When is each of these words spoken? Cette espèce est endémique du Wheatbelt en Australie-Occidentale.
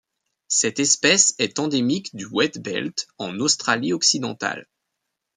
Cette 0.47 0.79
espèce 0.79 1.35
est 1.37 1.59
endémique 1.59 2.15
du 2.15 2.25
Wheatbelt 2.25 3.05
en 3.19 3.39
Australie-Occidentale. 3.39 4.67